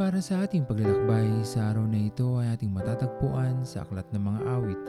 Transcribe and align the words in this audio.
Para 0.00 0.16
sa 0.24 0.48
ating 0.48 0.64
paglalakbay 0.64 1.44
sa 1.44 1.76
araw 1.76 1.84
na 1.84 2.00
ito 2.00 2.40
ay 2.40 2.56
ating 2.56 2.72
matatagpuan 2.72 3.68
sa 3.68 3.84
Aklat 3.84 4.08
ng 4.08 4.24
Mga 4.32 4.40
Awit, 4.48 4.82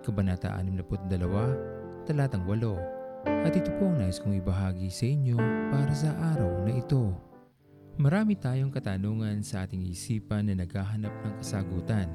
Kabanata 0.00 0.48
62, 0.56 2.08
Talatang 2.08 2.40
8. 2.48 3.44
At 3.44 3.52
ito 3.52 3.68
po 3.76 3.92
ang 3.92 4.00
nais 4.00 4.16
kong 4.16 4.40
ibahagi 4.40 4.88
sa 4.88 5.12
inyo 5.12 5.36
para 5.68 5.92
sa 5.92 6.16
araw 6.32 6.64
na 6.64 6.72
ito. 6.72 7.12
Marami 8.00 8.32
tayong 8.40 8.72
katanungan 8.72 9.44
sa 9.44 9.68
ating 9.68 9.92
isipan 9.92 10.48
na 10.48 10.64
naghahanap 10.64 11.12
ng 11.12 11.34
kasagutan. 11.36 12.08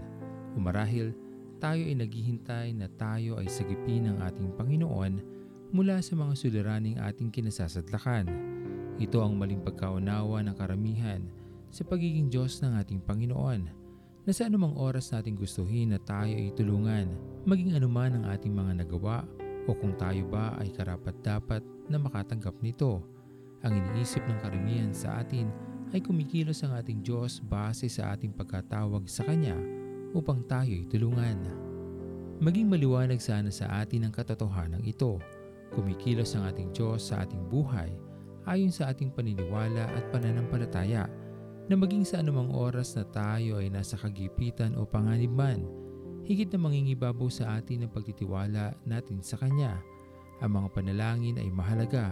Umarahil, 0.58 1.14
tayo 1.62 1.86
ay 1.86 1.94
naghihintay 1.94 2.74
na 2.74 2.90
tayo 2.90 3.38
ay 3.38 3.46
sagipin 3.54 4.10
ng 4.10 4.18
ating 4.18 4.50
Panginoon 4.58 5.14
mula 5.70 6.02
sa 6.02 6.18
mga 6.18 6.34
suliraning 6.34 6.98
ating 7.06 7.30
kinasasadlakan. 7.30 8.26
Ito 8.98 9.22
ang 9.22 9.38
maling 9.38 9.62
pagkaunawa 9.62 10.42
ng 10.42 10.58
karamihan 10.58 11.22
sa 11.72 11.88
pagiging 11.88 12.28
Diyos 12.28 12.60
ng 12.60 12.76
ating 12.76 13.00
Panginoon 13.08 13.62
na 14.28 14.32
sa 14.36 14.46
anumang 14.46 14.76
oras 14.76 15.10
nating 15.16 15.40
gustuhin 15.40 15.96
na 15.96 16.00
tayo 16.04 16.30
ay 16.30 16.52
tulungan, 16.54 17.10
maging 17.48 17.74
anuman 17.74 18.20
ang 18.20 18.26
ating 18.28 18.52
mga 18.52 18.84
nagawa 18.84 19.24
o 19.66 19.74
kung 19.74 19.96
tayo 19.96 20.28
ba 20.28 20.54
ay 20.60 20.70
karapat-dapat 20.76 21.64
na 21.88 21.98
makatanggap 21.98 22.54
nito. 22.60 23.00
Ang 23.64 23.80
iniisip 23.80 24.22
ng 24.28 24.38
karamihan 24.44 24.92
sa 24.92 25.24
atin 25.24 25.48
ay 25.96 26.04
kumikilos 26.04 26.62
ang 26.62 26.76
ating 26.76 27.02
Diyos 27.02 27.40
base 27.40 27.88
sa 27.88 28.14
ating 28.14 28.36
pagkatawag 28.36 29.08
sa 29.08 29.24
Kanya 29.24 29.56
upang 30.12 30.44
tayo 30.46 30.76
ay 30.76 30.86
tulungan. 30.92 31.40
Maging 32.44 32.68
maliwanag 32.68 33.24
sana 33.24 33.54
sa 33.54 33.70
atin 33.80 34.06
ang 34.06 34.14
katotohanan 34.14 34.84
ito. 34.84 35.22
Kumikilos 35.72 36.36
ang 36.36 36.52
ating 36.52 36.76
Diyos 36.76 37.10
sa 37.10 37.24
ating 37.24 37.48
buhay 37.48 37.96
ayon 38.50 38.74
sa 38.74 38.90
ating 38.90 39.14
paniniwala 39.14 39.86
at 39.94 40.04
pananampalataya 40.10 41.06
na 41.72 41.80
maging 41.80 42.04
sa 42.04 42.20
anumang 42.20 42.52
oras 42.52 43.00
na 43.00 43.08
tayo 43.08 43.64
ay 43.64 43.72
nasa 43.72 43.96
kagipitan 43.96 44.76
o 44.76 44.84
panganib 44.84 45.32
man, 45.32 45.64
higit 46.28 46.52
na 46.52 46.60
mangingibabaw 46.60 47.32
sa 47.32 47.56
atin 47.56 47.88
ang 47.88 47.92
pagtitiwala 47.96 48.76
natin 48.84 49.24
sa 49.24 49.40
Kanya. 49.40 49.80
Ang 50.44 50.60
mga 50.60 50.68
panalangin 50.76 51.40
ay 51.40 51.48
mahalaga. 51.48 52.12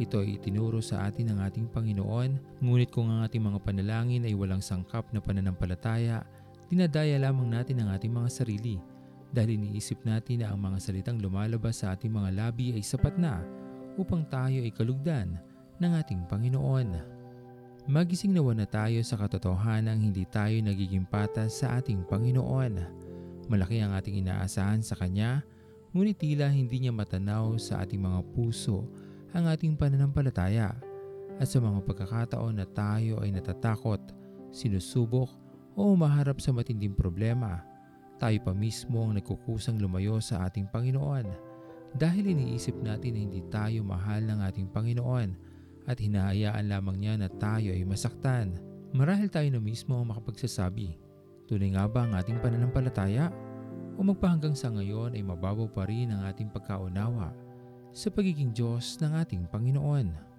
Ito 0.00 0.24
ay 0.24 0.40
itinuro 0.40 0.80
sa 0.80 1.04
atin 1.04 1.28
ng 1.28 1.44
ating 1.44 1.68
Panginoon, 1.76 2.64
ngunit 2.64 2.88
kung 2.88 3.12
ang 3.12 3.20
ating 3.28 3.44
mga 3.44 3.60
panalangin 3.68 4.24
ay 4.24 4.32
walang 4.32 4.64
sangkap 4.64 5.04
na 5.12 5.20
pananampalataya, 5.20 6.24
dinadaya 6.72 7.20
lamang 7.20 7.52
natin 7.52 7.84
ang 7.84 7.92
ating 7.92 8.16
mga 8.16 8.32
sarili 8.32 8.80
dahil 9.28 9.60
iniisip 9.60 10.08
natin 10.08 10.40
na 10.40 10.56
ang 10.56 10.60
mga 10.64 10.80
salitang 10.80 11.20
lumalabas 11.20 11.84
sa 11.84 11.92
ating 11.92 12.16
mga 12.16 12.32
labi 12.32 12.72
ay 12.72 12.80
sapat 12.80 13.12
na 13.20 13.44
upang 14.00 14.24
tayo 14.32 14.64
ay 14.64 14.72
kalugdan 14.72 15.36
ng 15.84 15.92
ating 16.00 16.24
Panginoon. 16.32 17.15
Magising 17.86 18.34
nawa 18.34 18.50
na 18.50 18.66
tayo 18.66 18.98
sa 19.06 19.14
katotohanang 19.14 20.02
hindi 20.02 20.26
tayo 20.26 20.58
nagiging 20.58 21.06
patas 21.06 21.62
sa 21.62 21.78
ating 21.78 22.02
Panginoon. 22.10 22.82
Malaki 23.46 23.78
ang 23.78 23.94
ating 23.94 24.26
inaasahan 24.26 24.82
sa 24.82 24.98
Kanya, 24.98 25.46
ngunit 25.94 26.18
tila 26.18 26.50
hindi 26.50 26.82
niya 26.82 26.90
matanaw 26.90 27.54
sa 27.62 27.86
ating 27.86 28.02
mga 28.02 28.26
puso 28.34 28.90
ang 29.30 29.46
ating 29.46 29.78
pananampalataya. 29.78 30.74
At 31.38 31.46
sa 31.46 31.62
mga 31.62 31.86
pagkakataon 31.86 32.58
na 32.58 32.66
tayo 32.66 33.22
ay 33.22 33.30
natatakot, 33.30 34.02
sinusubok 34.50 35.30
o 35.78 35.94
umaharap 35.94 36.42
sa 36.42 36.50
matinding 36.50 36.98
problema, 36.98 37.62
tayo 38.18 38.42
pa 38.42 38.50
mismo 38.50 39.06
ang 39.06 39.14
nagkukusang 39.14 39.78
lumayo 39.78 40.18
sa 40.18 40.42
ating 40.50 40.66
Panginoon 40.74 41.30
dahil 41.94 42.34
iniisip 42.34 42.82
natin 42.82 43.14
na 43.14 43.20
hindi 43.30 43.46
tayo 43.46 43.86
mahal 43.86 44.26
ng 44.26 44.42
ating 44.42 44.74
Panginoon 44.74 45.45
at 45.86 46.02
hinahayaan 46.02 46.66
lamang 46.66 46.98
niya 46.98 47.14
na 47.16 47.30
tayo 47.30 47.70
ay 47.70 47.86
masaktan. 47.86 48.58
Marahil 48.90 49.30
tayo 49.30 49.46
na 49.50 49.62
mismo 49.62 49.98
ang 49.98 50.10
makapagsasabi, 50.10 50.98
tunay 51.46 51.74
nga 51.74 51.86
ba 51.86 52.06
ang 52.06 52.12
ating 52.18 52.42
pananampalataya? 52.42 53.30
O 53.96 54.04
magpahanggang 54.04 54.52
sa 54.52 54.68
ngayon 54.68 55.16
ay 55.16 55.22
mababaw 55.24 55.70
pa 55.72 55.88
rin 55.88 56.12
ang 56.12 56.28
ating 56.28 56.52
pagkaunawa 56.52 57.32
sa 57.96 58.12
pagiging 58.12 58.52
Diyos 58.52 59.00
ng 59.00 59.12
ating 59.24 59.48
Panginoon. 59.48 60.35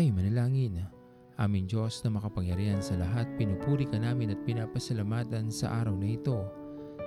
Tayo 0.00 0.16
manalangin. 0.16 0.80
Aming 1.36 1.68
Diyos 1.68 2.00
na 2.00 2.16
makapangyarihan 2.16 2.80
sa 2.80 2.96
lahat, 2.96 3.28
pinupuri 3.36 3.84
ka 3.84 4.00
namin 4.00 4.32
at 4.32 4.40
pinapasalamatan 4.48 5.52
sa 5.52 5.84
araw 5.84 5.92
na 5.92 6.16
ito. 6.16 6.40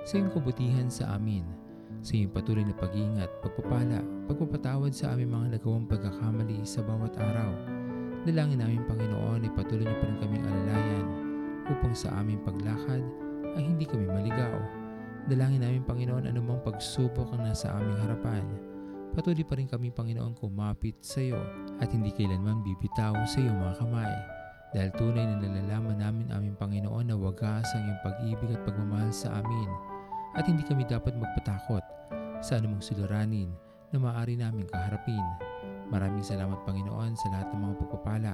Sa 0.06 0.22
iyong 0.22 0.30
kabutihan 0.30 0.94
sa 0.94 1.18
amin, 1.18 1.42
sa 2.06 2.14
iyong 2.14 2.30
patuloy 2.30 2.62
na 2.62 2.78
pag-iingat, 2.78 3.34
pagpapala, 3.42 3.98
pagpapatawad 4.30 4.94
sa 4.94 5.10
aming 5.10 5.34
mga 5.34 5.58
nagawang 5.58 5.90
pagkakamali 5.90 6.62
sa 6.62 6.86
bawat 6.86 7.18
araw. 7.18 7.50
Dalangin 8.30 8.62
namin 8.62 8.86
Panginoon 8.86 9.42
ay 9.42 9.52
patuloy 9.58 9.90
niyo 9.90 9.98
pa 9.98 10.06
rin 10.06 10.18
kaming 10.22 10.46
alalayan 10.46 11.08
upang 11.74 11.98
sa 11.98 12.14
aming 12.22 12.46
paglakad 12.46 13.02
ay 13.58 13.74
hindi 13.74 13.90
kami 13.90 14.06
maligaw. 14.06 14.54
Dalangin 15.34 15.66
namin 15.66 15.82
Panginoon 15.82 16.30
anumang 16.30 16.62
pagsubok 16.62 17.34
ang 17.34 17.42
nasa 17.42 17.74
aming 17.74 17.98
harapan. 18.06 18.46
Patuloy 19.14 19.46
pa 19.46 19.54
rin 19.62 19.70
kami 19.70 19.94
Panginoon 19.94 20.34
kumapit 20.34 20.98
sa 21.06 21.22
iyo 21.22 21.38
at 21.78 21.94
hindi 21.94 22.10
kailanman 22.10 22.66
bibitaw 22.66 23.14
sa 23.30 23.38
iyong 23.38 23.62
mga 23.62 23.76
kamay. 23.78 24.14
Dahil 24.74 24.90
tunay 24.98 25.22
na 25.22 25.38
nalalaman 25.38 26.02
namin 26.02 26.34
aming 26.34 26.58
Panginoon 26.58 27.14
na 27.14 27.16
wagas 27.18 27.70
ang 27.78 27.86
iyong 27.86 28.02
pag-ibig 28.02 28.58
at 28.58 28.66
pagmamahal 28.66 29.14
sa 29.14 29.38
amin 29.38 29.70
at 30.34 30.50
hindi 30.50 30.66
kami 30.66 30.82
dapat 30.90 31.14
magpatakot 31.14 31.86
sa 32.42 32.58
anumang 32.58 32.82
suliranin 32.82 33.54
na 33.94 34.02
maaari 34.02 34.34
namin 34.34 34.66
kaharapin. 34.66 35.22
Maraming 35.94 36.26
salamat 36.26 36.58
Panginoon 36.66 37.14
sa 37.14 37.30
lahat 37.30 37.54
ng 37.54 37.62
mga 37.70 37.76
pagpapala 37.86 38.34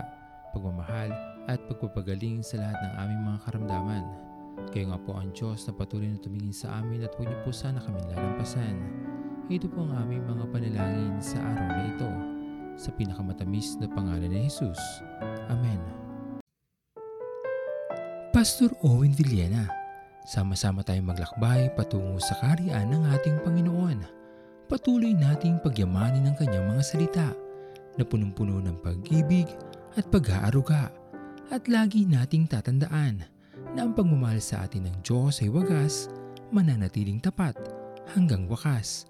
pagmamahal 0.53 1.13
at 1.49 1.59
pagpapagaling 1.69 2.41
sa 2.41 2.57
lahat 2.61 2.77
ng 2.77 2.93
aming 3.05 3.21
mga 3.25 3.39
karamdaman. 3.45 4.03
Kayo 4.73 4.91
nga 4.91 4.99
po 5.01 5.11
ang 5.15 5.31
Diyos 5.31 5.65
na 5.65 5.73
patuloy 5.73 6.09
na 6.09 6.19
tumingin 6.19 6.53
sa 6.53 6.81
amin 6.81 7.05
at 7.05 7.13
huwag 7.15 7.31
niyo 7.31 7.39
po 7.47 7.51
sana 7.53 7.79
kami 7.79 7.99
lalampasan. 8.11 9.08
Ito 9.49 9.65
po 9.65 9.81
ang 9.81 10.05
aming 10.05 10.29
mga 10.29 10.45
panalangin 10.53 11.17
sa 11.17 11.41
araw 11.41 11.67
na 11.73 11.83
ito. 11.89 12.09
Sa 12.77 12.93
pinakamatamis 12.93 13.81
na 13.81 13.89
pangalan 13.89 14.29
ni 14.29 14.45
Jesus. 14.45 14.77
Amen. 15.49 15.81
Pastor 18.29 18.69
Owen 18.85 19.09
Villena, 19.09 19.65
sama-sama 20.21 20.85
tayong 20.85 21.09
maglakbay 21.09 21.73
patungo 21.73 22.21
sa 22.21 22.37
kariyan 22.37 22.93
ng 22.93 23.09
ating 23.09 23.41
Panginoon. 23.41 24.05
Patuloy 24.69 25.17
nating 25.17 25.65
pagyamanin 25.65 26.29
ang 26.29 26.37
kanyang 26.37 26.69
mga 26.69 26.83
salita 26.85 27.33
na 27.97 28.05
punong-puno 28.05 28.61
ng 28.61 28.77
pag-ibig 28.85 29.49
at 29.97 30.05
pag-aaruga. 30.13 30.93
At 31.49 31.65
lagi 31.65 32.05
nating 32.05 32.45
tatandaan 32.53 33.25
na 33.73 33.79
ang 33.81 33.97
pagmamahal 33.97 34.45
sa 34.45 34.69
atin 34.69 34.93
ng 34.93 35.01
Diyos 35.01 35.41
ay 35.41 35.49
wagas, 35.49 36.05
mananatiling 36.53 37.17
tapat 37.17 37.57
hanggang 38.13 38.45
wakas, 38.45 39.09